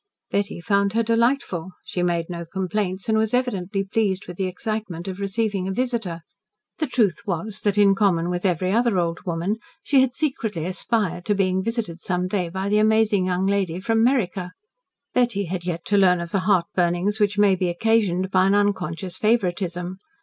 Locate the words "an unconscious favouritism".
18.47-19.99